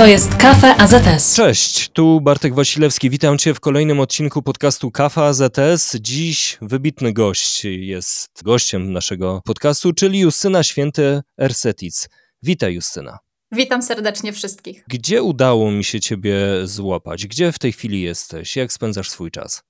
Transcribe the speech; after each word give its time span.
To 0.00 0.06
jest 0.06 0.36
Kafe 0.36 0.76
AZS. 0.76 1.34
Cześć, 1.36 1.88
tu 1.88 2.20
Bartek 2.20 2.54
Wasilewski. 2.54 3.10
Witam 3.10 3.38
Cię 3.38 3.54
w 3.54 3.60
kolejnym 3.60 4.00
odcinku 4.00 4.42
podcastu 4.42 4.90
Kafa 4.90 5.24
AZS. 5.24 5.96
Dziś 6.00 6.58
wybitny 6.62 7.12
gość 7.12 7.64
jest 7.64 8.42
gościem 8.44 8.92
naszego 8.92 9.40
podcastu, 9.44 9.92
czyli 9.92 10.18
Justyna 10.18 10.62
Święty 10.62 11.22
Ersetic. 11.40 12.08
Witaj 12.42 12.74
Justyna. 12.74 13.18
Witam 13.52 13.82
serdecznie 13.82 14.32
wszystkich. 14.32 14.84
Gdzie 14.88 15.22
udało 15.22 15.70
mi 15.70 15.84
się 15.84 16.00
Ciebie 16.00 16.36
złapać? 16.64 17.26
Gdzie 17.26 17.52
w 17.52 17.58
tej 17.58 17.72
chwili 17.72 18.02
jesteś? 18.02 18.56
Jak 18.56 18.72
spędzasz 18.72 19.10
swój 19.10 19.30
czas? 19.30 19.62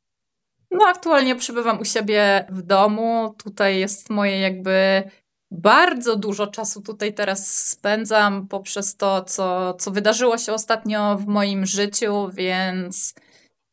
No, 0.71 0.85
aktualnie 0.87 1.37
przybywam 1.37 1.81
u 1.81 1.85
siebie 1.85 2.47
w 2.51 2.63
domu. 2.63 3.35
Tutaj 3.45 3.79
jest 3.79 4.11
moje 4.11 4.39
jakby 4.39 5.03
bardzo 5.51 6.17
dużo 6.17 6.47
czasu 6.47 6.83
tutaj 6.83 7.15
teraz 7.15 7.69
spędzam 7.69 8.49
poprzez 8.49 8.97
to, 8.97 9.25
co, 9.25 9.75
co 9.75 9.91
wydarzyło 9.91 10.39
się 10.39 10.53
ostatnio 10.53 11.17
w 11.17 11.27
moim 11.27 11.67
życiu, 11.67 12.29
więc 12.33 13.15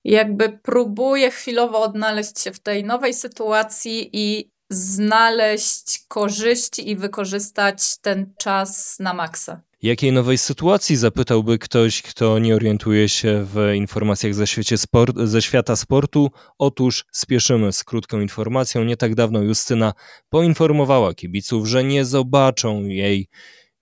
jakby 0.04 0.59
próbuję 0.63 1.32
chwilowo 1.32 1.82
odnaleźć 1.82 2.40
się 2.40 2.52
w 2.52 2.59
tej 2.59 2.84
nowej 2.84 3.13
sytuacji 3.13 4.09
i 4.13 4.52
znaleźć 4.70 6.05
korzyści 6.08 6.90
i 6.90 6.95
wykorzystać 6.95 7.98
ten 7.98 8.34
czas 8.38 8.99
na 8.99 9.13
maksa. 9.13 9.66
Jakiej 9.81 10.12
nowej 10.12 10.38
sytuacji 10.38 10.95
zapytałby 10.95 11.59
ktoś, 11.59 12.02
kto 12.02 12.40
nie 12.40 12.55
orientuje 12.55 13.09
się 13.09 13.45
w 13.54 13.72
informacjach 13.76 14.34
ze, 14.34 14.45
sport, 14.77 15.18
ze 15.23 15.41
świata 15.41 15.76
sportu? 15.76 16.31
Otóż 16.58 17.05
spieszymy 17.12 17.73
z 17.73 17.84
krótką 17.84 18.21
informacją. 18.21 18.84
Nie 18.84 18.98
tak 18.98 19.16
dawno 19.16 19.41
Justyna 19.41 19.94
poinformowała 20.30 21.13
kibiców, 21.13 21.68
że 21.68 21.84
nie 21.84 22.05
zobaczą 22.05 22.84
jej 22.84 23.27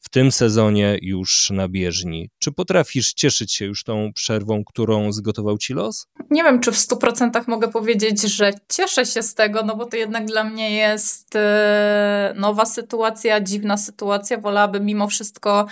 w 0.05 0.09
tym 0.09 0.31
sezonie 0.31 0.97
już 1.01 1.49
na 1.49 1.67
bieżni. 1.67 2.29
Czy 2.39 2.51
potrafisz 2.51 3.13
cieszyć 3.13 3.53
się 3.53 3.65
już 3.65 3.83
tą 3.83 4.13
przerwą, 4.13 4.63
którą 4.65 5.11
zgotował 5.11 5.57
ci 5.57 5.73
los? 5.73 6.07
Nie 6.29 6.43
wiem, 6.43 6.59
czy 6.59 6.71
w 6.71 6.75
100% 6.75 7.43
mogę 7.47 7.67
powiedzieć, 7.67 8.21
że 8.21 8.51
cieszę 8.69 9.05
się 9.05 9.23
z 9.23 9.33
tego, 9.33 9.63
no 9.63 9.75
bo 9.75 9.85
to 9.85 9.97
jednak 9.97 10.25
dla 10.25 10.43
mnie 10.43 10.75
jest 10.75 11.35
e, 11.35 12.33
nowa 12.37 12.65
sytuacja, 12.65 13.41
dziwna 13.41 13.77
sytuacja. 13.77 14.37
Wolałabym 14.37 14.85
mimo 14.85 15.07
wszystko 15.07 15.65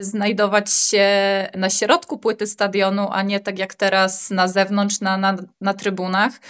znajdować 0.00 0.72
się 0.72 1.08
na 1.56 1.70
środku 1.70 2.18
płyty 2.18 2.46
stadionu, 2.46 3.08
a 3.12 3.22
nie 3.22 3.40
tak 3.40 3.58
jak 3.58 3.74
teraz 3.74 4.30
na 4.30 4.48
zewnątrz, 4.48 5.00
na, 5.00 5.16
na, 5.16 5.36
na 5.60 5.74
trybunach 5.74 6.40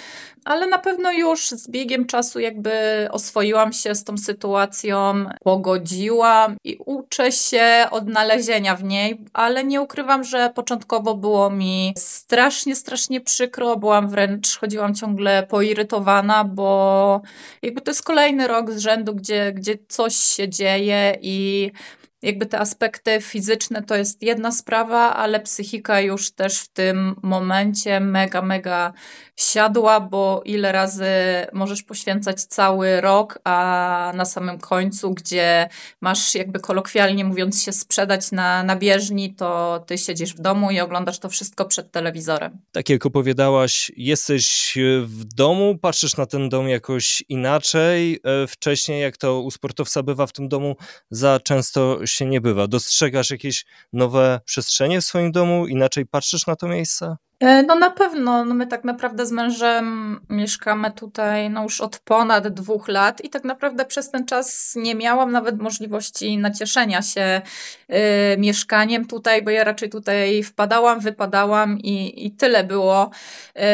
ale 0.48 0.66
na 0.66 0.78
pewno 0.78 1.12
już 1.12 1.48
z 1.48 1.70
biegiem 1.70 2.06
czasu 2.06 2.40
jakby 2.40 2.72
oswoiłam 3.10 3.72
się 3.72 3.94
z 3.94 4.04
tą 4.04 4.18
sytuacją, 4.18 5.24
pogodziłam 5.44 6.56
i 6.64 6.78
uczę 6.86 7.32
się 7.32 7.86
odnalezienia 7.90 8.76
w 8.76 8.84
niej, 8.84 9.20
ale 9.32 9.64
nie 9.64 9.80
ukrywam, 9.80 10.24
że 10.24 10.50
początkowo 10.54 11.14
było 11.14 11.50
mi 11.50 11.94
strasznie, 11.96 12.76
strasznie 12.76 13.20
przykro, 13.20 13.76
byłam 13.76 14.08
wręcz, 14.08 14.58
chodziłam 14.58 14.94
ciągle 14.94 15.42
poirytowana, 15.42 16.44
bo 16.44 17.20
jakby 17.62 17.80
to 17.80 17.90
jest 17.90 18.02
kolejny 18.02 18.48
rok 18.48 18.70
z 18.70 18.78
rzędu, 18.78 19.14
gdzie, 19.14 19.52
gdzie 19.52 19.78
coś 19.88 20.14
się 20.14 20.48
dzieje 20.48 21.18
i 21.20 21.70
jakby 22.22 22.46
te 22.46 22.58
aspekty 22.58 23.20
fizyczne 23.20 23.82
to 23.82 23.96
jest 23.96 24.22
jedna 24.22 24.52
sprawa, 24.52 25.14
ale 25.16 25.40
psychika 25.40 26.00
już 26.00 26.30
też 26.30 26.58
w 26.58 26.68
tym 26.68 27.14
momencie 27.22 28.00
mega, 28.00 28.42
mega 28.42 28.92
siadła, 29.36 30.00
bo 30.00 30.42
ile 30.44 30.72
razy 30.72 31.06
możesz 31.52 31.82
poświęcać 31.82 32.44
cały 32.44 33.00
rok, 33.00 33.38
a 33.44 34.12
na 34.14 34.24
samym 34.24 34.58
końcu, 34.58 35.14
gdzie 35.14 35.68
masz 36.00 36.34
jakby 36.34 36.60
kolokwialnie 36.60 37.24
mówiąc 37.24 37.62
się 37.62 37.72
sprzedać 37.72 38.32
na, 38.32 38.62
na 38.62 38.76
bieżni, 38.76 39.34
to 39.34 39.80
ty 39.86 39.98
siedzisz 39.98 40.34
w 40.34 40.40
domu 40.40 40.70
i 40.70 40.80
oglądasz 40.80 41.18
to 41.18 41.28
wszystko 41.28 41.64
przed 41.64 41.90
telewizorem. 41.90 42.58
Tak 42.72 42.88
jak 42.88 43.06
opowiadałaś, 43.06 43.92
jesteś 43.96 44.78
w 45.02 45.24
domu, 45.24 45.78
patrzysz 45.78 46.16
na 46.16 46.26
ten 46.26 46.48
dom 46.48 46.68
jakoś 46.68 47.22
inaczej. 47.28 48.20
E, 48.24 48.46
wcześniej, 48.46 49.02
jak 49.02 49.16
to 49.16 49.40
u 49.40 49.50
sportowca 49.50 50.02
bywa 50.02 50.26
w 50.26 50.32
tym 50.32 50.48
domu, 50.48 50.76
za 51.10 51.40
często 51.40 52.06
się 52.12 52.26
nie 52.26 52.40
bywa. 52.40 52.66
Dostrzegasz 52.66 53.30
jakieś 53.30 53.64
nowe 53.92 54.40
przestrzenie 54.44 55.00
w 55.00 55.04
swoim 55.04 55.32
domu? 55.32 55.66
Inaczej 55.66 56.06
patrzysz 56.06 56.46
na 56.46 56.56
to 56.56 56.68
miejsce? 56.68 57.16
E, 57.40 57.62
no 57.62 57.74
na 57.74 57.90
pewno, 57.90 58.44
no 58.44 58.54
my 58.54 58.66
tak 58.66 58.84
naprawdę 58.84 59.26
z 59.26 59.32
mężem 59.32 60.20
mieszkamy 60.30 60.90
tutaj 60.90 61.50
no 61.50 61.62
już 61.62 61.80
od 61.80 61.98
ponad 61.98 62.48
dwóch 62.48 62.88
lat 62.88 63.24
i 63.24 63.30
tak 63.30 63.44
naprawdę 63.44 63.84
przez 63.84 64.10
ten 64.10 64.26
czas 64.26 64.74
nie 64.76 64.94
miałam 64.94 65.32
nawet 65.32 65.58
możliwości 65.58 66.38
nacieszenia 66.38 67.02
się 67.02 67.40
y, 67.90 67.94
mieszkaniem 68.38 69.06
tutaj, 69.06 69.42
bo 69.42 69.50
ja 69.50 69.64
raczej 69.64 69.90
tutaj 69.90 70.42
wpadałam, 70.42 71.00
wypadałam 71.00 71.78
i, 71.78 72.26
i 72.26 72.30
tyle 72.30 72.64
było 72.64 73.10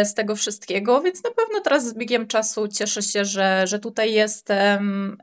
y, 0.01 0.05
z 0.05 0.15
tego 0.15 0.37
wszystkiego, 0.37 1.01
więc 1.01 1.25
na 1.25 1.31
pewno 1.31 1.61
teraz 1.61 1.89
z 1.89 1.95
biegiem 1.95 2.27
czasu 2.27 2.69
cieszę 2.69 3.03
się, 3.03 3.25
że, 3.25 3.67
że 3.67 3.79
tutaj 3.79 4.13
jestem, 4.13 5.17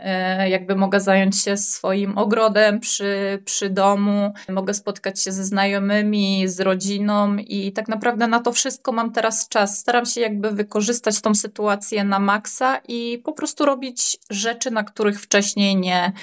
y, 0.46 0.50
jakby 0.50 0.76
mogę 0.76 1.00
zająć 1.00 1.42
się 1.44 1.58
swoim 1.58 2.18
ogrodem 2.18 2.80
przy, 2.80 3.42
przy 3.46 3.70
domu, 3.70 4.34
mogę 4.50 4.74
spotkać 4.74 5.24
się 5.24 5.32
ze 5.32 5.44
znajomymi, 5.44 6.48
z 6.48 6.60
rodziną 6.60 7.38
i 7.38 7.72
tak 7.72 7.88
naprawdę 7.88 8.31
na 8.32 8.40
to 8.40 8.52
wszystko 8.52 8.92
mam 8.92 9.12
teraz 9.12 9.48
czas. 9.50 9.80
Staram 9.80 10.06
się 10.06 10.22
jakby 10.22 10.52
wykorzystać 10.52 11.22
tą 11.22 11.36
sytuację 11.36 12.04
na 12.04 12.20
maksa 12.20 12.82
i 12.88 13.22
po 13.26 13.34
prostu 13.34 13.66
robić 13.66 14.18
rzeczy, 14.30 14.72
na 14.72 14.84
których 14.84 15.22
wcześniej 15.22 15.76
nie, 15.76 16.14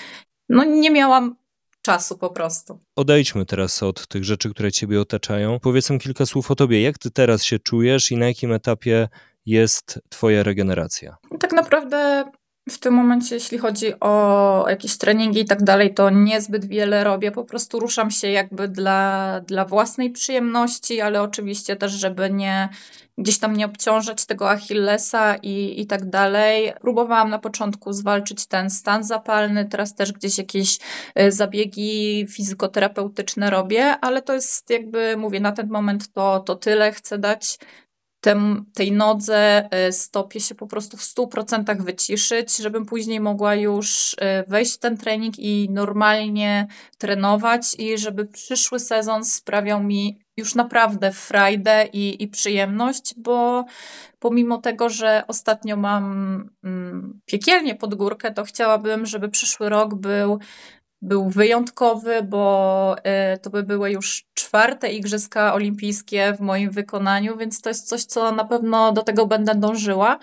no 0.48 0.64
nie 0.64 0.90
miałam 0.90 1.36
czasu 1.82 2.18
po 2.18 2.30
prostu. 2.30 2.80
Odejdźmy 2.96 3.46
teraz 3.46 3.82
od 3.82 4.06
tych 4.06 4.24
rzeczy, 4.24 4.50
które 4.50 4.72
ciebie 4.72 5.00
otaczają. 5.00 5.60
Powiedzmy 5.60 5.98
kilka 5.98 6.26
słów 6.26 6.50
o 6.50 6.54
tobie. 6.54 6.82
Jak 6.82 6.98
ty 6.98 7.10
teraz 7.10 7.44
się 7.44 7.58
czujesz 7.58 8.10
i 8.10 8.16
na 8.16 8.26
jakim 8.26 8.52
etapie 8.52 9.08
jest 9.46 10.00
twoja 10.08 10.42
regeneracja? 10.42 11.16
Tak 11.40 11.52
naprawdę 11.52 12.24
w 12.70 12.78
tym 12.78 12.94
momencie, 12.94 13.34
jeśli 13.34 13.58
chodzi 13.58 14.00
o 14.00 14.64
jakieś 14.68 14.98
treningi 14.98 15.40
i 15.40 15.44
tak 15.44 15.62
dalej, 15.62 15.94
to 15.94 16.10
niezbyt 16.10 16.64
wiele 16.64 17.04
robię. 17.04 17.32
Po 17.32 17.44
prostu 17.44 17.80
ruszam 17.80 18.10
się 18.10 18.30
jakby 18.30 18.68
dla, 18.68 19.40
dla 19.46 19.64
własnej 19.64 20.10
przyjemności, 20.10 21.00
ale 21.00 21.22
oczywiście 21.22 21.76
też, 21.76 21.92
żeby 21.92 22.30
nie 22.30 22.68
gdzieś 23.18 23.38
tam 23.38 23.56
nie 23.56 23.66
obciążać 23.66 24.26
tego 24.26 24.50
Achillesa 24.50 25.36
i, 25.36 25.80
i 25.80 25.86
tak 25.86 26.10
dalej. 26.10 26.72
Próbowałam 26.80 27.30
na 27.30 27.38
początku 27.38 27.92
zwalczyć 27.92 28.46
ten 28.46 28.70
stan 28.70 29.04
zapalny, 29.04 29.64
teraz 29.64 29.94
też 29.94 30.12
gdzieś 30.12 30.38
jakieś 30.38 30.78
y, 31.20 31.32
zabiegi 31.32 32.26
fizykoterapeutyczne 32.30 33.50
robię, 33.50 33.96
ale 34.00 34.22
to 34.22 34.34
jest 34.34 34.70
jakby, 34.70 35.16
mówię, 35.16 35.40
na 35.40 35.52
ten 35.52 35.68
moment 35.68 36.12
to, 36.12 36.40
to 36.40 36.56
tyle. 36.56 36.92
Chcę 36.92 37.18
dać 37.18 37.58
tej 38.74 38.92
nodze, 38.92 39.68
e, 39.70 39.92
stopie 39.92 40.40
się 40.40 40.54
po 40.54 40.66
prostu 40.66 40.96
w 40.96 41.02
100% 41.02 41.82
wyciszyć, 41.82 42.56
żebym 42.56 42.86
później 42.86 43.20
mogła 43.20 43.54
już 43.54 44.16
e, 44.18 44.44
wejść 44.48 44.74
w 44.74 44.78
ten 44.78 44.96
trening 44.96 45.38
i 45.38 45.68
normalnie 45.70 46.66
trenować 46.98 47.74
i 47.78 47.98
żeby 47.98 48.26
przyszły 48.26 48.80
sezon 48.80 49.24
sprawiał 49.24 49.82
mi 49.82 50.18
już 50.36 50.54
naprawdę 50.54 51.12
frajdę 51.12 51.88
i, 51.92 52.22
i 52.22 52.28
przyjemność, 52.28 53.14
bo 53.16 53.64
pomimo 54.18 54.58
tego, 54.58 54.88
że 54.88 55.22
ostatnio 55.28 55.76
mam 55.76 56.04
mm, 56.64 57.20
piekielnie 57.26 57.74
pod 57.74 57.94
górkę, 57.94 58.30
to 58.30 58.44
chciałabym, 58.44 59.06
żeby 59.06 59.28
przyszły 59.28 59.68
rok 59.68 59.94
był 59.94 60.38
był 61.02 61.28
wyjątkowy, 61.28 62.22
bo 62.22 62.96
y, 63.34 63.38
to 63.38 63.50
by 63.50 63.62
były 63.62 63.90
już 63.90 64.24
czwarte 64.34 64.92
Igrzyska 64.92 65.54
Olimpijskie 65.54 66.34
w 66.38 66.40
moim 66.40 66.70
wykonaniu, 66.70 67.36
więc 67.36 67.60
to 67.60 67.70
jest 67.70 67.88
coś, 67.88 68.04
co 68.04 68.32
na 68.32 68.44
pewno 68.44 68.92
do 68.92 69.02
tego 69.02 69.26
będę 69.26 69.54
dążyła. 69.54 70.18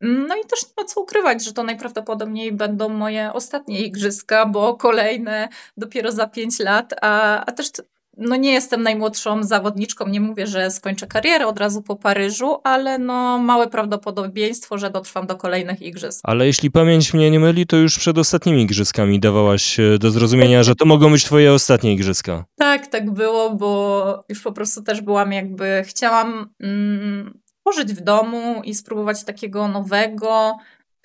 No 0.00 0.36
i 0.36 0.46
też 0.46 0.62
nie 0.62 0.82
ma 0.82 0.84
co 0.84 1.00
ukrywać, 1.00 1.44
że 1.44 1.52
to 1.52 1.62
najprawdopodobniej 1.62 2.52
będą 2.52 2.88
moje 2.88 3.32
ostatnie 3.32 3.80
igrzyska, 3.80 4.46
bo 4.46 4.74
kolejne 4.74 5.48
dopiero 5.76 6.12
za 6.12 6.26
pięć 6.26 6.58
lat, 6.58 6.94
a, 7.02 7.44
a 7.44 7.52
też 7.52 7.70
no 8.16 8.36
nie 8.36 8.52
jestem 8.52 8.82
najmłodszą 8.82 9.42
zawodniczką, 9.42 10.08
nie 10.08 10.20
mówię, 10.20 10.46
że 10.46 10.70
skończę 10.70 11.06
karierę 11.06 11.46
od 11.46 11.58
razu 11.58 11.82
po 11.82 11.96
Paryżu, 11.96 12.60
ale 12.64 12.98
no 12.98 13.38
małe 13.38 13.66
prawdopodobieństwo, 13.66 14.78
że 14.78 14.90
dotrwam 14.90 15.26
do 15.26 15.36
kolejnych 15.36 15.82
igrzysk. 15.82 16.20
Ale 16.24 16.46
jeśli 16.46 16.70
pamięć 16.70 17.14
mnie 17.14 17.30
nie 17.30 17.40
myli, 17.40 17.66
to 17.66 17.76
już 17.76 17.98
przed 17.98 18.18
ostatnimi 18.18 18.62
igrzyskami 18.62 19.20
dawałaś 19.20 19.76
do 19.98 20.10
zrozumienia, 20.10 20.62
że 20.62 20.74
to 20.74 20.84
mogą 20.84 21.10
być 21.10 21.24
twoje 21.24 21.52
ostatnie 21.52 21.92
igrzyska. 21.92 22.44
Tak, 22.56 22.86
tak 22.86 23.10
było, 23.10 23.50
bo 23.50 24.24
już 24.28 24.42
po 24.42 24.52
prostu 24.52 24.82
też 24.82 25.00
byłam 25.00 25.32
jakby, 25.32 25.82
chciałam 25.86 26.48
mm, 26.60 27.38
pożyć 27.62 27.94
w 27.94 28.00
domu 28.00 28.62
i 28.64 28.74
spróbować 28.74 29.24
takiego 29.24 29.68
nowego, 29.68 30.56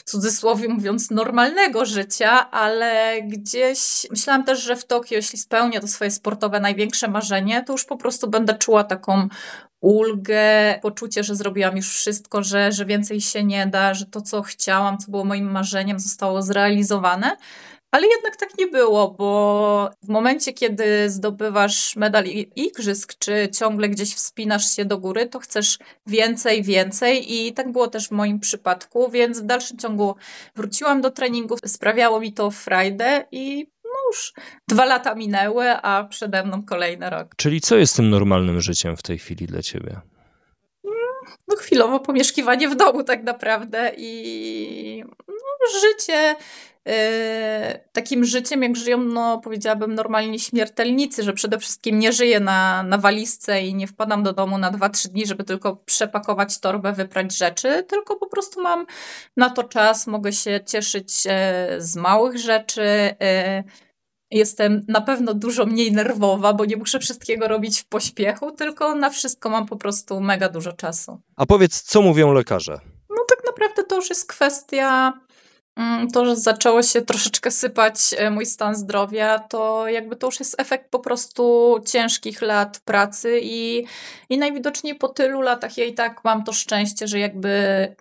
w 0.01 0.03
cudzysłowie 0.03 0.68
mówiąc, 0.68 1.12
normalnego 1.12 1.86
życia, 1.86 2.51
ale 2.51 3.21
gdzieś 3.21 4.07
myślałam 4.12 4.44
też, 4.44 4.63
że 4.63 4.75
w 4.75 4.86
Tokio, 4.86 5.15
jeśli 5.15 5.39
spełnię 5.39 5.80
to 5.80 5.88
swoje 5.88 6.12
sportowe 6.12 6.59
największe 6.59 7.07
marzenie, 7.07 7.63
to 7.63 7.74
już 7.74 7.86
po 7.86 7.98
prostu 7.98 8.30
będę 8.30 8.53
czuła 8.53 8.83
taką 8.83 9.27
ulgę, 9.81 10.80
poczucie, 10.81 11.24
że 11.24 11.36
zrobiłam 11.36 11.77
już 11.77 11.89
wszystko, 11.89 12.44
że, 12.44 12.71
że 12.71 12.86
więcej 12.86 13.21
się 13.21 13.44
nie 13.44 13.68
da, 13.68 13.94
że 13.94 14.06
to, 14.06 14.21
co 14.21 14.42
chciałam, 14.42 14.98
co 14.98 15.12
było 15.12 15.25
moim 15.25 15.51
marzeniem, 15.51 16.00
zostało 16.00 16.42
zrealizowane. 16.42 17.38
Ale 17.91 18.07
jednak 18.07 18.35
tak 18.35 18.57
nie 18.57 18.67
było, 18.67 19.11
bo 19.11 19.89
w 20.03 20.09
momencie, 20.09 20.53
kiedy 20.53 21.09
zdobywasz 21.09 21.95
medal 21.95 22.25
igrzysk, 22.55 23.13
czy 23.19 23.49
ciągle 23.49 23.89
gdzieś 23.89 24.15
wspinasz 24.15 24.75
się 24.75 24.85
do 24.85 24.97
góry, 24.97 25.25
to 25.25 25.39
chcesz 25.39 25.79
więcej, 26.07 26.63
więcej 26.63 27.33
i 27.33 27.53
tak 27.53 27.71
było 27.71 27.88
też 27.88 28.07
w 28.07 28.11
moim 28.11 28.39
przypadku, 28.39 29.09
więc 29.09 29.39
w 29.39 29.45
dalszym 29.45 29.77
ciągu 29.77 30.15
wróciłam 30.55 31.01
do 31.01 31.11
treningów, 31.11 31.59
sprawiało 31.65 32.19
mi 32.19 32.33
to 32.33 32.51
frajdę 32.51 33.25
i 33.31 33.67
no 33.83 33.91
już 34.07 34.33
dwa 34.67 34.85
lata 34.85 35.15
minęły, 35.15 35.69
a 35.69 36.03
przede 36.03 36.44
mną 36.44 36.63
kolejny 36.65 37.09
rok. 37.09 37.35
Czyli 37.35 37.61
co 37.61 37.77
jest 37.77 37.95
tym 37.95 38.09
normalnym 38.09 38.61
życiem 38.61 38.97
w 38.97 39.03
tej 39.03 39.17
chwili 39.17 39.47
dla 39.47 39.61
ciebie? 39.61 40.01
no, 41.47 41.55
chwilowo 41.55 41.99
pomieszkiwanie 41.99 42.69
w 42.69 42.75
domu 42.75 43.03
tak 43.03 43.23
naprawdę 43.23 43.91
i 43.97 45.03
no, 45.27 45.50
życie 45.81 46.35
yy, 46.85 46.93
takim 47.91 48.25
życiem, 48.25 48.63
jak 48.63 48.75
żyją, 48.75 48.97
no 48.97 49.39
powiedziałabym, 49.39 49.95
normalni 49.95 50.39
śmiertelnicy, 50.39 51.23
że 51.23 51.33
przede 51.33 51.59
wszystkim 51.59 51.99
nie 51.99 52.13
żyję 52.13 52.39
na, 52.39 52.83
na 52.83 52.97
walizce 52.97 53.63
i 53.63 53.75
nie 53.75 53.87
wpadam 53.87 54.23
do 54.23 54.33
domu 54.33 54.57
na 54.57 54.71
2-3 54.71 55.07
dni, 55.07 55.27
żeby 55.27 55.43
tylko 55.43 55.75
przepakować 55.75 56.59
torbę, 56.59 56.93
wyprać 56.93 57.37
rzeczy, 57.37 57.83
tylko 57.83 58.15
po 58.15 58.27
prostu 58.27 58.61
mam 58.61 58.85
na 59.37 59.49
to 59.49 59.63
czas, 59.63 60.07
mogę 60.07 60.33
się 60.33 60.59
cieszyć 60.65 61.25
yy, 61.25 61.31
z 61.81 61.95
małych 61.95 62.37
rzeczy, 62.37 63.15
yy, 63.19 63.63
Jestem 64.31 64.85
na 64.87 65.01
pewno 65.01 65.33
dużo 65.33 65.65
mniej 65.65 65.91
nerwowa, 65.91 66.53
bo 66.53 66.65
nie 66.65 66.77
muszę 66.77 66.99
wszystkiego 66.99 67.47
robić 67.47 67.81
w 67.81 67.85
pośpiechu, 67.85 68.51
tylko 68.51 68.95
na 68.95 69.09
wszystko 69.09 69.49
mam 69.49 69.65
po 69.65 69.75
prostu 69.75 70.21
mega 70.21 70.49
dużo 70.49 70.73
czasu. 70.73 71.21
A 71.35 71.45
powiedz, 71.45 71.81
co 71.81 72.01
mówią 72.01 72.33
lekarze? 72.33 72.79
No 73.09 73.25
tak 73.29 73.45
naprawdę 73.45 73.83
to 73.83 73.95
już 73.95 74.09
jest 74.09 74.27
kwestia 74.27 75.13
to, 76.13 76.25
że 76.25 76.35
zaczęło 76.35 76.83
się 76.83 77.01
troszeczkę 77.01 77.51
sypać 77.51 77.95
e, 78.18 78.29
mój 78.29 78.45
stan 78.45 78.75
zdrowia, 78.75 79.39
to 79.39 79.88
jakby 79.88 80.15
to 80.15 80.27
już 80.27 80.39
jest 80.39 80.62
efekt 80.62 80.89
po 80.89 81.00
prostu 81.00 81.75
ciężkich 81.85 82.41
lat 82.41 82.79
pracy 82.85 83.39
i, 83.44 83.85
i 84.29 84.38
najwidoczniej 84.38 84.95
po 84.95 85.07
tylu 85.07 85.41
latach 85.41 85.77
ja 85.77 85.85
i 85.85 85.94
tak 85.94 86.23
mam 86.23 86.44
to 86.44 86.53
szczęście, 86.53 87.07
że 87.07 87.19
jakby 87.19 87.51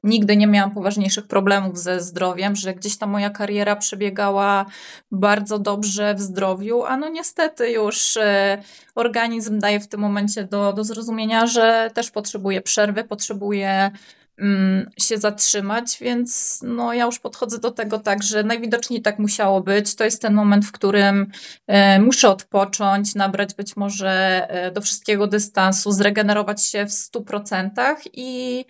nigdy 0.04 0.36
nie 0.36 0.46
miałam 0.46 0.70
poważniejszych 0.70 1.26
problemów 1.26 1.78
ze 1.78 2.00
zdrowiem, 2.00 2.56
że 2.56 2.74
gdzieś 2.74 2.98
ta 2.98 3.06
moja 3.06 3.30
kariera 3.30 3.76
przebiegała 3.76 4.66
bardzo 5.12 5.58
dobrze 5.58 6.14
w 6.14 6.20
zdrowiu, 6.20 6.84
a 6.84 6.96
no 6.96 7.08
niestety 7.08 7.70
już 7.70 8.16
e, 8.16 8.62
organizm 8.94 9.58
daje 9.58 9.80
w 9.80 9.88
tym 9.88 10.00
momencie 10.00 10.44
do, 10.44 10.72
do 10.72 10.84
zrozumienia, 10.84 11.46
że 11.46 11.90
też 11.94 12.10
potrzebuje 12.10 12.60
przerwy, 12.62 13.04
potrzebuje 13.04 13.90
Mm, 13.90 14.19
się 14.98 15.18
zatrzymać, 15.18 15.98
więc 16.00 16.60
no, 16.62 16.92
ja 16.92 17.04
już 17.04 17.18
podchodzę 17.18 17.58
do 17.58 17.70
tego 17.70 17.98
tak, 17.98 18.22
że 18.22 18.42
najwidoczniej 18.42 19.02
tak 19.02 19.18
musiało 19.18 19.60
być. 19.60 19.94
To 19.94 20.04
jest 20.04 20.22
ten 20.22 20.34
moment, 20.34 20.66
w 20.66 20.72
którym 20.72 21.30
e, 21.66 22.00
muszę 22.00 22.28
odpocząć, 22.28 23.14
nabrać 23.14 23.54
być 23.54 23.76
może 23.76 24.10
e, 24.50 24.70
do 24.70 24.80
wszystkiego 24.80 25.26
dystansu, 25.26 25.92
zregenerować 25.92 26.64
się 26.64 26.86
w 26.86 26.90
100% 26.90 27.70
i 28.12 28.64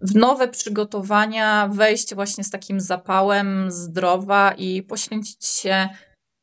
w 0.00 0.14
nowe 0.14 0.48
przygotowania 0.48 1.68
wejść 1.68 2.14
właśnie 2.14 2.44
z 2.44 2.50
takim 2.50 2.80
zapałem 2.80 3.70
zdrowa 3.70 4.52
i 4.52 4.82
poświęcić 4.82 5.46
się 5.46 5.88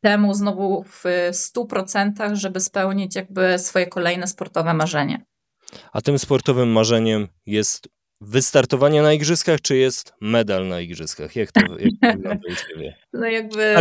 temu 0.04 0.33
znowu 0.33 0.83
w 0.83 1.04
100%, 1.31 2.36
żeby 2.36 2.60
spełnić 2.60 3.15
jakby 3.15 3.60
swoje 3.60 3.88
kolejne 3.88 4.27
sportowe 4.27 4.74
marzenie. 4.74 5.25
A 5.92 6.01
tym 6.01 6.19
sportowym 6.19 6.72
marzeniem 6.72 7.27
jest 7.45 7.89
wystartowanie 8.21 9.01
na 9.01 9.13
igrzyskach, 9.13 9.62
czy 9.62 9.77
jest 9.77 10.13
medal 10.21 10.68
na 10.68 10.81
igrzyskach? 10.81 11.36
Jak 11.36 11.51
to, 11.51 11.62
jak 11.62 11.92
to 12.01 12.18
wygląda 12.18 12.48
u 12.51 12.56
ciebie? 12.56 12.95
No 13.13 13.27
jakby 13.27 13.63
e, 13.63 13.75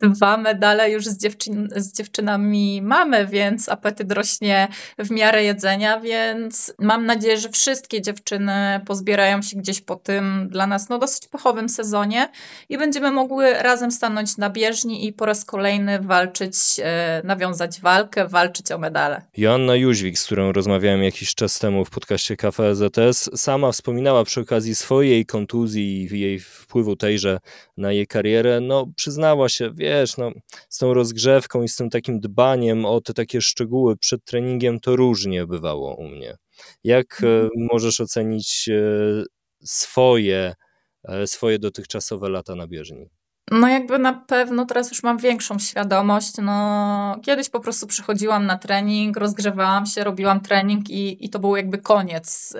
dwa 0.00 0.36
medale 0.36 0.90
już 0.90 1.04
z, 1.04 1.18
dziewczyn, 1.18 1.68
z 1.76 1.92
dziewczynami 1.92 2.82
mamy, 2.82 3.26
więc 3.26 3.68
apetyt 3.68 4.12
rośnie 4.12 4.68
w 4.98 5.10
miarę 5.10 5.44
jedzenia, 5.44 6.00
więc 6.00 6.74
mam 6.78 7.06
nadzieję, 7.06 7.38
że 7.38 7.48
wszystkie 7.48 8.02
dziewczyny 8.02 8.80
pozbierają 8.86 9.42
się 9.42 9.56
gdzieś 9.56 9.80
po 9.80 9.96
tym 9.96 10.48
dla 10.50 10.66
nas 10.66 10.88
no, 10.88 10.98
dosyć 10.98 11.28
pechowym 11.28 11.68
sezonie 11.68 12.28
i 12.68 12.78
będziemy 12.78 13.10
mogły 13.10 13.54
razem 13.54 13.90
stanąć 13.90 14.36
na 14.36 14.50
bieżni 14.50 15.06
i 15.06 15.12
po 15.12 15.26
raz 15.26 15.44
kolejny 15.44 15.98
walczyć, 16.00 16.54
e, 16.82 17.22
nawiązać 17.24 17.80
walkę, 17.80 18.28
walczyć 18.28 18.72
o 18.72 18.78
medale. 18.78 19.22
Joanna 19.36 19.76
Jóźwik, 19.76 20.18
z 20.18 20.26
którą 20.26 20.52
rozmawiałem 20.52 21.02
jakiś 21.02 21.34
czas 21.34 21.58
temu 21.58 21.84
w 21.84 21.90
podcaście 21.90 22.36
Kafe 22.36 22.74
ZS, 22.74 23.30
sama 23.34 23.72
wspominała 23.72 24.24
przy 24.24 24.40
okazji 24.40 24.74
swojej 24.74 25.26
kontuzji 25.26 26.08
i 26.12 26.20
jej 26.20 26.38
wpływu 26.40 26.96
tejże 26.96 27.38
na 27.76 27.92
jej 27.92 28.06
karierę, 28.06 28.60
no 28.60 28.86
przyznała 28.96 29.48
się, 29.48 29.65
wiesz, 29.74 30.16
no, 30.16 30.30
z 30.68 30.78
tą 30.78 30.94
rozgrzewką 30.94 31.62
i 31.62 31.68
z 31.68 31.76
tym 31.76 31.90
takim 31.90 32.20
dbaniem 32.20 32.84
o 32.84 33.00
te 33.00 33.14
takie 33.14 33.40
szczegóły 33.40 33.96
przed 33.96 34.24
treningiem 34.24 34.80
to 34.80 34.96
różnie 34.96 35.46
bywało 35.46 35.94
u 35.94 36.08
mnie. 36.08 36.36
Jak 36.84 37.20
e, 37.22 37.26
mhm. 37.26 37.50
możesz 37.72 38.00
ocenić 38.00 38.68
e, 38.68 39.24
swoje, 39.64 40.54
e, 41.04 41.26
swoje 41.26 41.58
dotychczasowe 41.58 42.28
lata 42.28 42.54
na 42.54 42.66
bieżni? 42.66 43.08
No 43.50 43.68
jakby 43.68 43.98
na 43.98 44.12
pewno 44.12 44.64
teraz 44.66 44.90
już 44.90 45.02
mam 45.02 45.18
większą 45.18 45.58
świadomość. 45.58 46.32
No, 46.42 47.20
kiedyś 47.22 47.48
po 47.48 47.60
prostu 47.60 47.86
przychodziłam 47.86 48.46
na 48.46 48.58
trening, 48.58 49.16
rozgrzewałam 49.16 49.86
się, 49.86 50.04
robiłam 50.04 50.40
trening 50.40 50.90
i, 50.90 51.24
i 51.24 51.30
to 51.30 51.38
był 51.38 51.56
jakby 51.56 51.78
koniec. 51.78 52.56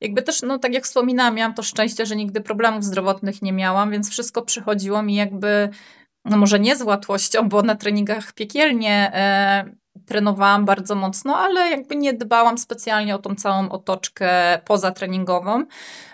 Jakby 0.00 0.22
też, 0.22 0.42
no 0.42 0.58
tak 0.58 0.72
jak 0.74 0.84
wspominałam, 0.84 1.34
miałam 1.34 1.54
to 1.54 1.62
szczęście, 1.62 2.06
że 2.06 2.16
nigdy 2.16 2.40
problemów 2.40 2.84
zdrowotnych 2.84 3.42
nie 3.42 3.52
miałam, 3.52 3.90
więc 3.90 4.10
wszystko 4.10 4.42
przychodziło 4.42 5.02
mi 5.02 5.14
jakby 5.14 5.68
no 6.24 6.36
może 6.36 6.60
nie 6.60 6.76
z 6.76 6.82
łatwością, 6.82 7.48
bo 7.48 7.62
na 7.62 7.74
treningach 7.74 8.32
piekielnie 8.32 9.10
e, 9.14 9.64
trenowałam 10.06 10.64
bardzo 10.64 10.94
mocno, 10.94 11.36
ale 11.36 11.70
jakby 11.70 11.96
nie 11.96 12.12
dbałam 12.12 12.58
specjalnie 12.58 13.14
o 13.14 13.18
tą 13.18 13.34
całą 13.34 13.68
otoczkę 13.68 14.58
pozatreningową. 14.64 15.64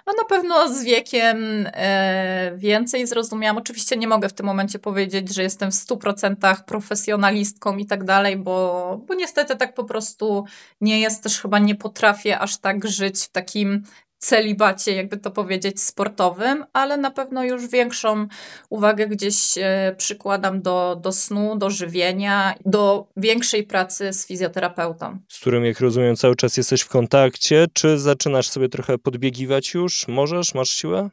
A 0.07 0.13
na 0.13 0.25
pewno 0.29 0.75
z 0.75 0.85
wiekiem 0.85 1.69
e, 1.73 2.53
więcej 2.57 3.07
zrozumiałam. 3.07 3.57
Oczywiście 3.59 3.97
nie 3.97 4.09
mogę 4.09 4.29
w 4.29 4.33
tym 4.33 4.47
momencie 4.47 4.79
powiedzieć, 4.79 5.35
że 5.35 5.43
jestem 5.43 5.71
w 5.71 5.75
100% 5.75 6.65
profesjonalistką 6.65 7.77
i 7.77 7.87
tak 7.87 8.05
dalej, 8.05 8.37
bo, 8.37 9.01
bo 9.07 9.15
niestety 9.15 9.57
tak 9.57 9.75
po 9.75 9.85
prostu 9.85 10.45
nie 10.81 11.01
jest. 11.01 11.23
Też 11.23 11.41
chyba 11.41 11.59
nie 11.59 11.75
potrafię 11.75 12.39
aż 12.39 12.59
tak 12.59 12.89
żyć 12.89 13.21
w 13.21 13.29
takim 13.29 13.83
celibacie, 14.19 14.95
jakby 14.95 15.17
to 15.17 15.31
powiedzieć, 15.31 15.83
sportowym, 15.83 16.65
ale 16.73 16.97
na 16.97 17.11
pewno 17.11 17.45
już 17.45 17.69
większą 17.69 18.27
uwagę 18.71 19.07
gdzieś 19.07 19.59
e, 19.59 19.95
przykładam 19.99 20.63
do, 20.63 20.97
do 21.03 21.13
snu, 21.13 21.57
do 21.57 21.71
żywienia, 21.71 22.55
do 22.65 23.07
większej 23.17 23.65
pracy 23.65 24.13
z 24.13 24.27
fizjoterapeutą. 24.27 25.19
Z 25.29 25.41
którym, 25.41 25.65
jak 25.65 25.81
rozumiem, 25.81 26.17
cały 26.17 26.37
czas 26.37 26.57
jesteś 26.57 26.81
w 26.81 26.89
kontakcie, 26.89 27.67
czy 27.73 27.99
zaczynasz 27.99 28.49
sobie 28.49 28.69
trochę 28.69 28.99
podbiegiwać 28.99 29.75
już? 29.75 30.09
Możesz? 30.09 30.55
Masz 30.55 30.71
siłę? 30.71 31.11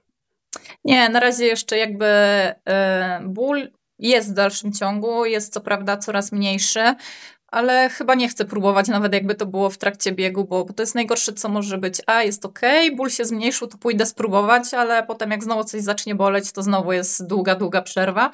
Nie, 0.86 1.10
na 1.10 1.20
razie 1.20 1.46
jeszcze 1.46 1.78
jakby 1.78 2.06
e, 2.06 3.22
ból 3.26 3.72
jest 4.00 4.32
w 4.32 4.34
dalszym 4.34 4.74
ciągu, 4.74 5.26
jest 5.26 5.54
co 5.54 5.62
prawda 5.62 5.98
coraz 5.98 6.32
mniejszy, 6.32 6.96
ale 7.56 7.90
chyba 7.90 8.16
nie 8.16 8.30
chcę 8.30 8.46
próbować, 8.46 8.88
nawet 8.88 9.14
jakby 9.14 9.36
to 9.36 9.46
było 9.46 9.70
w 9.70 9.78
trakcie 9.78 10.12
biegu, 10.12 10.46
bo, 10.46 10.66
bo 10.66 10.74
to 10.74 10.84
jest 10.84 10.96
najgorsze, 10.96 11.34
co 11.34 11.50
może 11.50 11.78
być. 11.78 12.02
A, 12.06 12.24
jest 12.24 12.46
ok, 12.46 12.60
ból 12.96 13.10
się 13.10 13.26
zmniejszył, 13.26 13.68
to 13.68 13.78
pójdę 13.78 14.06
spróbować, 14.06 14.74
ale 14.74 15.04
potem 15.04 15.32
jak 15.32 15.44
znowu 15.44 15.64
coś 15.64 15.82
zacznie 15.82 16.16
boleć, 16.16 16.52
to 16.52 16.64
znowu 16.64 16.92
jest 16.94 17.28
długa, 17.28 17.56
długa 17.56 17.82
przerwa. 17.82 18.32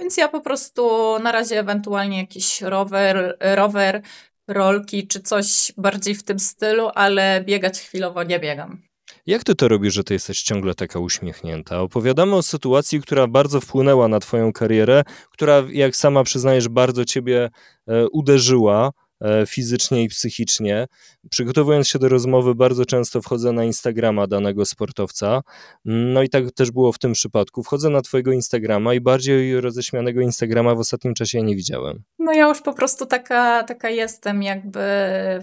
Więc 0.00 0.16
ja 0.16 0.28
po 0.28 0.40
prostu 0.40 1.14
na 1.22 1.32
razie 1.32 1.58
ewentualnie 1.58 2.18
jakiś 2.18 2.62
rower, 2.62 3.36
rower 3.40 4.02
rolki 4.48 5.06
czy 5.06 5.20
coś 5.20 5.72
bardziej 5.76 6.14
w 6.14 6.22
tym 6.22 6.38
stylu, 6.38 6.90
ale 6.94 7.44
biegać 7.44 7.80
chwilowo 7.80 8.22
nie 8.22 8.40
biegam. 8.40 8.93
Jak 9.26 9.44
ty 9.44 9.54
to 9.54 9.68
robisz, 9.68 9.94
że 9.94 10.04
ty 10.04 10.14
jesteś 10.14 10.42
ciągle 10.42 10.74
taka 10.74 10.98
uśmiechnięta? 10.98 11.80
Opowiadamy 11.80 12.36
o 12.36 12.42
sytuacji, 12.42 13.00
która 13.00 13.26
bardzo 13.26 13.60
wpłynęła 13.60 14.08
na 14.08 14.20
twoją 14.20 14.52
karierę, 14.52 15.02
która, 15.30 15.62
jak 15.72 15.96
sama 15.96 16.24
przyznajesz, 16.24 16.68
bardzo 16.68 17.04
ciebie 17.04 17.50
e, 17.86 18.08
uderzyła 18.08 18.92
e, 19.20 19.46
fizycznie 19.46 20.02
i 20.02 20.08
psychicznie. 20.08 20.86
Przygotowując 21.30 21.88
się 21.88 21.98
do 21.98 22.08
rozmowy, 22.08 22.54
bardzo 22.54 22.86
często 22.86 23.22
wchodzę 23.22 23.52
na 23.52 23.64
Instagrama 23.64 24.26
danego 24.26 24.64
sportowca. 24.64 25.42
No 25.84 26.22
i 26.22 26.28
tak 26.28 26.52
też 26.52 26.70
było 26.70 26.92
w 26.92 26.98
tym 26.98 27.12
przypadku. 27.12 27.62
Wchodzę 27.62 27.90
na 27.90 28.02
Twojego 28.02 28.32
Instagrama 28.32 28.94
i 28.94 29.00
bardziej 29.00 29.60
roześmianego 29.60 30.20
Instagrama 30.20 30.74
w 30.74 30.78
ostatnim 30.78 31.14
czasie 31.14 31.42
nie 31.42 31.56
widziałem. 31.56 32.02
No 32.18 32.32
ja 32.32 32.48
już 32.48 32.62
po 32.62 32.72
prostu 32.72 33.06
taka, 33.06 33.62
taka 33.62 33.90
jestem, 33.90 34.42
jakby 34.42 34.80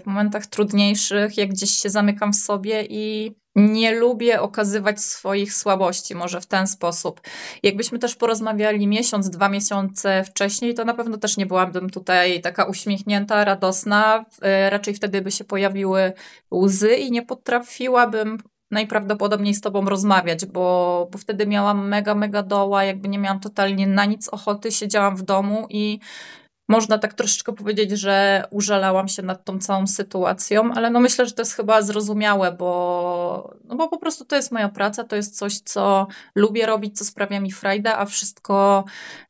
w 0.02 0.06
momentach 0.06 0.46
trudniejszych, 0.46 1.36
jak 1.36 1.50
gdzieś 1.50 1.70
się 1.70 1.90
zamykam 1.90 2.32
w 2.32 2.36
sobie 2.36 2.86
i 2.90 3.41
nie 3.54 3.94
lubię 3.94 4.40
okazywać 4.40 5.00
swoich 5.00 5.54
słabości, 5.54 6.14
może 6.14 6.40
w 6.40 6.46
ten 6.46 6.66
sposób. 6.66 7.20
Jakbyśmy 7.62 7.98
też 7.98 8.14
porozmawiali 8.14 8.86
miesiąc, 8.86 9.30
dwa 9.30 9.48
miesiące 9.48 10.24
wcześniej, 10.24 10.74
to 10.74 10.84
na 10.84 10.94
pewno 10.94 11.16
też 11.16 11.36
nie 11.36 11.46
byłabym 11.46 11.90
tutaj 11.90 12.40
taka 12.40 12.64
uśmiechnięta, 12.64 13.44
radosna. 13.44 14.24
E, 14.42 14.70
raczej 14.70 14.94
wtedy 14.94 15.22
by 15.22 15.30
się 15.30 15.44
pojawiły 15.44 16.12
łzy 16.54 16.94
i 16.94 17.10
nie 17.10 17.22
potrafiłabym 17.22 18.38
najprawdopodobniej 18.70 19.54
z 19.54 19.60
tobą 19.60 19.84
rozmawiać, 19.84 20.46
bo, 20.46 21.08
bo 21.12 21.18
wtedy 21.18 21.46
miałam 21.46 21.88
mega, 21.88 22.14
mega 22.14 22.42
doła, 22.42 22.84
jakby 22.84 23.08
nie 23.08 23.18
miałam 23.18 23.40
totalnie 23.40 23.86
na 23.86 24.04
nic 24.04 24.28
ochoty, 24.28 24.72
siedziałam 24.72 25.16
w 25.16 25.22
domu 25.22 25.66
i 25.70 26.00
można 26.68 26.98
tak 26.98 27.14
troszeczkę 27.14 27.52
powiedzieć, 27.52 27.90
że 27.90 28.44
użalałam 28.50 29.08
się 29.08 29.22
nad 29.22 29.44
tą 29.44 29.58
całą 29.58 29.86
sytuacją, 29.86 30.72
ale 30.74 30.90
no 30.90 31.00
myślę, 31.00 31.26
że 31.26 31.32
to 31.32 31.42
jest 31.42 31.54
chyba 31.54 31.82
zrozumiałe, 31.82 32.52
bo, 32.52 33.54
no 33.64 33.76
bo 33.76 33.88
po 33.88 33.98
prostu 33.98 34.24
to 34.24 34.36
jest 34.36 34.52
moja 34.52 34.68
praca, 34.68 35.04
to 35.04 35.16
jest 35.16 35.38
coś, 35.38 35.58
co 35.58 36.06
lubię 36.34 36.66
robić, 36.66 36.98
co 36.98 37.04
sprawia 37.04 37.40
mi 37.40 37.52
frajdę, 37.52 37.96
a 37.96 38.04
wszystko, 38.04 38.84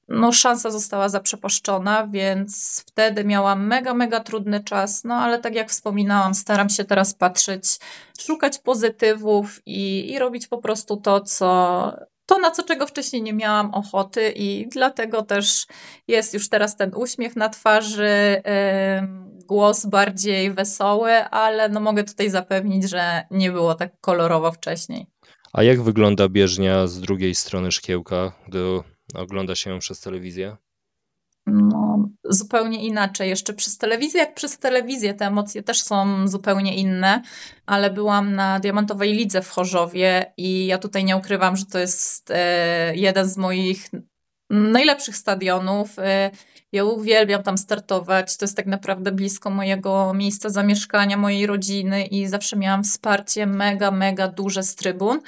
no 0.09 0.33
szansa 0.33 0.71
została 0.71 1.09
zaprzepaszczona, 1.09 2.07
więc 2.07 2.83
wtedy 2.87 3.25
miałam 3.25 3.67
mega, 3.67 3.95
mega 3.95 4.21
trudny 4.21 4.65
czas, 4.65 5.05
no 5.05 5.15
ale 5.15 5.39
tak 5.39 5.55
jak 5.55 5.71
wspominałam, 5.71 6.35
staram 6.35 6.69
się 6.69 6.85
teraz 6.85 7.15
patrzeć, 7.15 7.79
szukać 8.21 8.59
pozytywów 8.59 9.63
i, 9.67 10.11
i 10.13 10.19
robić 10.19 10.47
po 10.47 10.59
prostu 10.59 10.97
to, 10.97 11.21
co, 11.21 11.93
to, 12.27 12.39
na 12.39 12.51
co 12.51 12.63
czego 12.63 12.87
wcześniej 12.87 13.23
nie 13.23 13.33
miałam 13.33 13.75
ochoty, 13.75 14.33
i 14.37 14.69
dlatego 14.69 15.23
też 15.23 15.67
jest 16.09 16.35
już 16.35 16.49
teraz 16.49 16.77
ten 16.77 16.95
uśmiech 16.95 17.37
na 17.37 17.49
twarzy, 17.49 18.43
głos 19.47 19.87
bardziej 19.87 20.53
wesoły, 20.53 21.13
ale 21.13 21.69
no 21.69 21.81
mogę 21.81 22.05
tutaj 22.05 22.31
zapewnić, 22.31 22.91
że 22.91 23.23
nie 23.31 23.53
było 23.53 23.75
tak 23.75 23.93
kolorowo 24.01 24.53
wcześniej. 24.53 25.07
A 25.53 25.63
jak 25.63 25.83
wygląda 25.83 26.29
bieżnia 26.29 26.87
z 26.87 27.01
drugiej 27.01 27.35
strony 27.35 27.73
szkiełka, 27.73 28.33
gdy 28.49 28.81
ogląda 29.15 29.55
się 29.55 29.71
ją 29.71 29.79
przez 29.79 30.01
telewizję? 30.01 30.57
Zupełnie 32.33 32.85
inaczej. 32.85 33.29
Jeszcze 33.29 33.53
przez 33.53 33.79
telewizję, 33.79 34.21
jak 34.21 34.35
przez 34.35 34.59
telewizję, 34.59 35.15
te 35.15 35.27
emocje 35.27 35.63
też 35.63 35.83
są 35.83 36.29
zupełnie 36.29 36.77
inne, 36.77 37.23
ale 37.67 37.91
byłam 37.91 38.35
na 38.35 38.61
Diamantowej 38.61 39.13
Lidze 39.13 39.43
w 39.43 39.51
Chorzowie 39.51 40.33
i 40.37 40.67
ja 40.67 40.79
tutaj 40.79 41.05
nie 41.05 41.17
ukrywam, 41.17 41.57
że 41.57 41.67
to 41.67 41.79
jest 41.79 42.31
e, 42.31 42.97
jeden 42.97 43.29
z 43.29 43.37
moich 43.37 43.91
najlepszych 44.51 45.17
stadionów. 45.17 45.99
E, 45.99 46.31
ja 46.73 46.85
uwielbiam 46.85 47.43
tam 47.43 47.59
startować. 47.59 48.37
To 48.37 48.45
jest 48.45 48.57
tak 48.57 48.67
naprawdę 48.67 49.13
blisko 49.13 49.51
mojego 49.51 50.15
miejsca 50.15 50.49
zamieszkania, 50.49 51.17
mojej 51.17 51.47
rodziny 51.47 52.05
i 52.05 52.27
zawsze 52.27 52.57
miałam 52.57 52.85
wsparcie 52.85 53.47
mega, 53.47 53.91
mega 53.91 54.29
duże 54.29 54.63
z 54.63 54.75
trybun. 54.75 55.21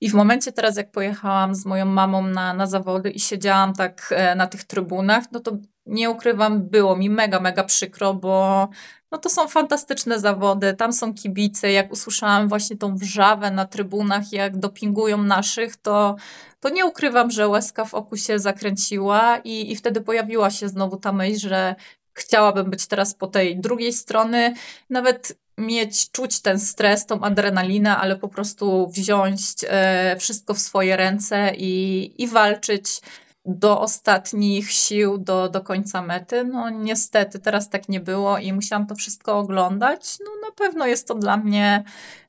I 0.00 0.10
w 0.10 0.14
momencie 0.14 0.52
teraz, 0.52 0.76
jak 0.76 0.90
pojechałam 0.90 1.54
z 1.54 1.66
moją 1.66 1.84
mamą 1.84 2.22
na, 2.22 2.54
na 2.54 2.66
zawody 2.66 3.10
i 3.10 3.20
siedziałam 3.20 3.72
tak 3.74 4.14
e, 4.16 4.34
na 4.34 4.46
tych 4.46 4.64
trybunach, 4.64 5.24
no 5.32 5.40
to 5.40 5.56
nie 5.86 6.10
ukrywam, 6.10 6.62
było 6.62 6.96
mi 6.96 7.10
mega, 7.10 7.40
mega 7.40 7.64
przykro, 7.64 8.14
bo 8.14 8.68
no 9.12 9.18
to 9.18 9.30
są 9.30 9.48
fantastyczne 9.48 10.20
zawody, 10.20 10.74
tam 10.74 10.92
są 10.92 11.14
kibice. 11.14 11.72
Jak 11.72 11.92
usłyszałam 11.92 12.48
właśnie 12.48 12.76
tą 12.76 12.96
wrzawę 12.96 13.50
na 13.50 13.66
trybunach, 13.66 14.32
jak 14.32 14.56
dopingują 14.56 15.22
naszych, 15.22 15.76
to, 15.76 16.16
to 16.60 16.68
nie 16.68 16.86
ukrywam, 16.86 17.30
że 17.30 17.48
łezka 17.48 17.84
w 17.84 17.94
oku 17.94 18.16
się 18.16 18.38
zakręciła 18.38 19.38
i, 19.44 19.72
i 19.72 19.76
wtedy 19.76 20.00
pojawiła 20.00 20.50
się 20.50 20.68
znowu 20.68 20.96
ta 20.96 21.12
myśl, 21.12 21.48
że 21.48 21.74
chciałabym 22.14 22.70
być 22.70 22.86
teraz 22.86 23.14
po 23.14 23.26
tej 23.26 23.60
drugiej 23.60 23.92
strony, 23.92 24.54
nawet 24.90 25.38
mieć, 25.58 26.10
czuć 26.10 26.40
ten 26.40 26.60
stres, 26.60 27.06
tą 27.06 27.20
adrenalinę, 27.20 27.96
ale 27.96 28.16
po 28.16 28.28
prostu 28.28 28.88
wziąć 28.88 29.42
e, 29.68 30.16
wszystko 30.18 30.54
w 30.54 30.58
swoje 30.58 30.96
ręce 30.96 31.52
i, 31.56 32.12
i 32.22 32.28
walczyć 32.28 33.00
do 33.44 33.80
ostatnich 33.80 34.72
sił, 34.72 35.18
do, 35.18 35.48
do 35.48 35.60
końca 35.60 36.02
mety. 36.02 36.44
No 36.44 36.70
niestety 36.70 37.38
teraz 37.38 37.68
tak 37.68 37.88
nie 37.88 38.00
było 38.00 38.38
i 38.38 38.52
musiałam 38.52 38.86
to 38.86 38.94
wszystko 38.94 39.38
oglądać. 39.38 40.18
No 40.20 40.48
na 40.48 40.54
pewno 40.54 40.86
jest 40.86 41.08
to 41.08 41.14
dla 41.14 41.36
mnie 41.36 41.84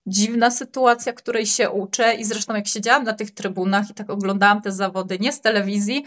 dziwna 0.07 0.51
sytuacja, 0.51 1.13
której 1.13 1.45
się 1.45 1.69
uczę 1.69 2.13
i 2.13 2.25
zresztą 2.25 2.55
jak 2.55 2.67
siedziałam 2.67 3.03
na 3.03 3.13
tych 3.13 3.31
trybunach 3.31 3.89
i 3.89 3.93
tak 3.93 4.09
oglądałam 4.09 4.61
te 4.61 4.71
zawody, 4.71 5.19
nie 5.19 5.31
z 5.31 5.41
telewizji, 5.41 6.03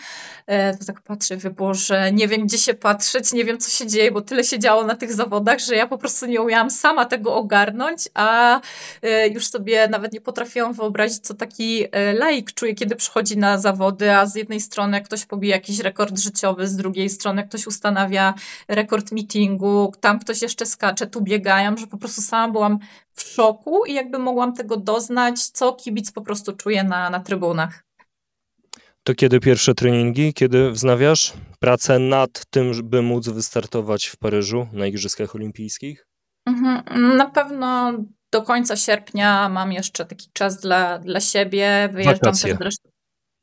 e, 0.46 0.76
to 0.76 0.84
tak 0.84 1.00
patrzę, 1.00 1.36
Boże, 1.56 2.12
nie 2.12 2.28
wiem 2.28 2.46
gdzie 2.46 2.58
się 2.58 2.74
patrzeć, 2.74 3.32
nie 3.32 3.44
wiem 3.44 3.58
co 3.58 3.70
się 3.70 3.86
dzieje, 3.86 4.12
bo 4.12 4.20
tyle 4.20 4.44
się 4.44 4.58
działo 4.58 4.84
na 4.84 4.94
tych 4.94 5.12
zawodach, 5.12 5.58
że 5.58 5.76
ja 5.76 5.86
po 5.86 5.98
prostu 5.98 6.26
nie 6.26 6.42
umiałam 6.42 6.70
sama 6.70 7.04
tego 7.04 7.34
ogarnąć, 7.34 8.08
a 8.14 8.60
e, 9.02 9.28
już 9.28 9.46
sobie 9.46 9.88
nawet 9.88 10.12
nie 10.12 10.20
potrafiłam 10.20 10.72
wyobrazić, 10.72 11.18
co 11.18 11.34
taki 11.34 11.84
e, 11.92 12.12
laik 12.12 12.52
czuje, 12.52 12.74
kiedy 12.74 12.96
przychodzi 12.96 13.38
na 13.38 13.58
zawody, 13.58 14.12
a 14.12 14.26
z 14.26 14.34
jednej 14.34 14.60
strony 14.60 15.00
ktoś 15.00 15.26
pobije 15.26 15.52
jakiś 15.54 15.78
rekord 15.78 16.18
życiowy, 16.18 16.66
z 16.66 16.76
drugiej 16.76 17.10
strony 17.10 17.44
ktoś 17.44 17.66
ustanawia 17.66 18.34
rekord 18.68 19.12
meetingu, 19.12 19.92
tam 20.00 20.18
ktoś 20.18 20.42
jeszcze 20.42 20.66
skacze, 20.66 21.06
tu 21.06 21.20
biegają, 21.20 21.76
że 21.76 21.86
po 21.86 21.96
prostu 21.96 22.22
sama 22.22 22.52
byłam 22.52 22.78
w 23.16 23.22
szoku 23.22 23.84
i 23.86 23.94
jakby 23.94 24.18
mogłam 24.18 24.54
tego 24.54 24.76
doznać, 24.76 25.46
co 25.46 25.72
kibic 25.72 26.12
po 26.12 26.22
prostu 26.22 26.56
czuje 26.56 26.84
na, 26.84 27.10
na 27.10 27.20
trybunach. 27.20 27.84
To 29.02 29.14
kiedy 29.14 29.40
pierwsze 29.40 29.74
treningi, 29.74 30.34
kiedy 30.34 30.70
wznawiasz 30.70 31.32
pracę 31.60 31.98
nad 31.98 32.46
tym, 32.50 32.72
by 32.84 33.02
móc 33.02 33.28
wystartować 33.28 34.06
w 34.06 34.16
Paryżu 34.16 34.68
na 34.72 34.86
Igrzyskach 34.86 35.34
Olimpijskich? 35.34 36.06
Mhm, 36.46 37.16
na 37.16 37.30
pewno 37.30 37.92
do 38.32 38.42
końca 38.42 38.76
sierpnia 38.76 39.48
mam 39.48 39.72
jeszcze 39.72 40.04
taki 40.04 40.28
czas 40.32 40.60
dla, 40.60 40.98
dla 40.98 41.20
siebie. 41.20 41.88
Wyjeżdżam 41.92 42.14
Wakacje. 42.22 42.56
też. 42.56 42.74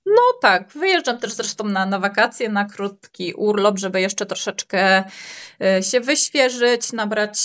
No 0.05 0.21
tak, 0.41 0.71
wyjeżdżam 0.71 1.17
też 1.17 1.33
zresztą 1.33 1.63
na, 1.63 1.85
na 1.85 1.99
wakacje, 1.99 2.49
na 2.49 2.65
krótki 2.65 3.33
urlop, 3.33 3.79
żeby 3.79 4.01
jeszcze 4.01 4.25
troszeczkę 4.25 5.03
e, 5.61 5.83
się 5.83 5.99
wyświeżyć, 5.99 6.93
nabrać 6.93 7.39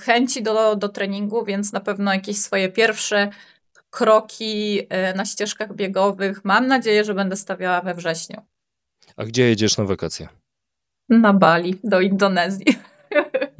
chęci 0.00 0.42
do, 0.42 0.76
do 0.76 0.88
treningu, 0.88 1.44
więc 1.44 1.72
na 1.72 1.80
pewno 1.80 2.14
jakieś 2.14 2.38
swoje 2.38 2.68
pierwsze 2.68 3.30
kroki 3.90 4.80
e, 4.88 5.14
na 5.14 5.24
ścieżkach 5.24 5.74
biegowych 5.74 6.44
mam 6.44 6.66
nadzieję, 6.66 7.04
że 7.04 7.14
będę 7.14 7.36
stawiała 7.36 7.80
we 7.80 7.94
wrześniu. 7.94 8.42
A 9.16 9.24
gdzie 9.24 9.48
jedziesz 9.48 9.78
na 9.78 9.84
wakacje? 9.84 10.28
Na 11.08 11.32
Bali, 11.32 11.74
do 11.84 12.00
Indonezji. 12.00 12.66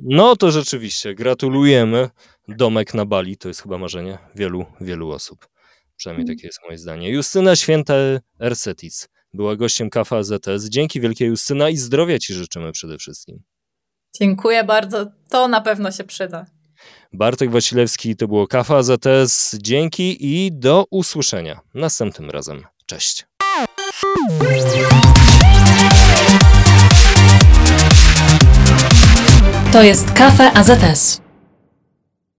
No 0.03 0.37
to 0.37 0.51
rzeczywiście, 0.51 1.15
gratulujemy. 1.15 2.11
Domek 2.49 2.95
na 2.95 3.05
Bali 3.05 3.37
to 3.37 3.49
jest 3.49 3.63
chyba 3.63 3.79
marzenie 3.79 4.19
wielu, 4.35 4.67
wielu 4.81 5.11
osób. 5.11 5.49
Przynajmniej 6.01 6.23
mhm. 6.23 6.37
takie 6.39 6.47
jest 6.47 6.59
moje 6.65 6.79
zdanie. 6.79 7.11
Justyna 7.11 7.57
Święta 7.57 7.95
Ersetic 8.41 9.09
była 9.33 9.57
gościem 9.57 9.91
Kafa 9.91 10.17
AZS. 10.17 10.69
Dzięki 10.69 11.01
wielkie 11.01 11.27
Justyna 11.27 11.69
i 11.69 11.77
zdrowia 11.77 12.19
Ci 12.19 12.35
życzymy 12.35 12.73
przede 12.73 12.99
wszystkim. 12.99 13.43
Dziękuję 14.21 14.65
bardzo. 14.65 15.07
To 15.29 15.49
na 15.49 15.61
pewno 15.61 15.93
się 15.93 16.05
przyda. 16.05 16.47
Bartek 17.13 17.51
Wasilewski 17.51 18.17
to 18.17 18.29
było 18.29 18.47
Kafa 18.47 18.77
AZS. 18.77 19.57
Dzięki 19.63 20.27
i 20.45 20.53
do 20.53 20.85
usłyszenia 20.91 21.61
następnym 21.75 22.31
razem. 22.31 22.65
Cześć. 22.87 23.27
To 29.73 29.83
jest 29.83 30.13
Kafe 30.13 30.53
AZS. 30.53 31.30